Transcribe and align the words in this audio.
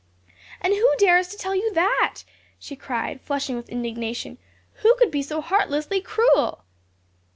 "And 0.61 0.73
who 0.73 0.91
dares 0.97 1.27
to 1.27 1.37
tell 1.37 1.53
you 1.53 1.71
that?" 1.75 2.21
she 2.57 2.75
cried, 2.75 3.21
flushing 3.21 3.55
with 3.55 3.69
indignation, 3.69 4.39
"who 4.81 4.95
could 4.97 5.11
be 5.11 5.21
so 5.21 5.41
heartlessly 5.41 6.01
cruel?" 6.01 6.63